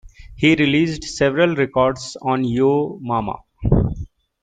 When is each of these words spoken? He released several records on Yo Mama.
He 0.35 0.55
released 0.55 1.03
several 1.03 1.55
records 1.55 2.17
on 2.23 2.43
Yo 2.43 2.97
Mama. 3.03 3.37